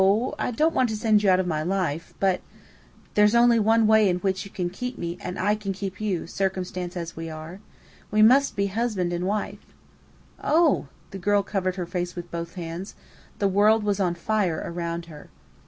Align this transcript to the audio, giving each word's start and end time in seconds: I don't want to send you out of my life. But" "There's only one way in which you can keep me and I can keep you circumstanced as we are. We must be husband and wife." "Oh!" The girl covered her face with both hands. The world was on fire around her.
I 0.39 0.49
don't 0.49 0.73
want 0.73 0.89
to 0.89 0.95
send 0.95 1.21
you 1.21 1.29
out 1.29 1.39
of 1.39 1.45
my 1.45 1.61
life. 1.61 2.15
But" 2.19 2.41
"There's 3.13 3.35
only 3.35 3.59
one 3.59 3.85
way 3.85 4.09
in 4.09 4.17
which 4.17 4.45
you 4.45 4.49
can 4.49 4.71
keep 4.71 4.97
me 4.97 5.15
and 5.21 5.37
I 5.37 5.53
can 5.53 5.73
keep 5.73 6.01
you 6.01 6.25
circumstanced 6.25 6.97
as 6.97 7.15
we 7.15 7.29
are. 7.29 7.59
We 8.09 8.23
must 8.23 8.55
be 8.55 8.65
husband 8.65 9.13
and 9.13 9.27
wife." 9.27 9.75
"Oh!" 10.43 10.87
The 11.11 11.19
girl 11.19 11.43
covered 11.43 11.75
her 11.75 11.85
face 11.85 12.15
with 12.15 12.31
both 12.31 12.55
hands. 12.55 12.95
The 13.37 13.47
world 13.47 13.83
was 13.83 13.99
on 13.99 14.15
fire 14.15 14.63
around 14.65 15.05
her. 15.05 15.29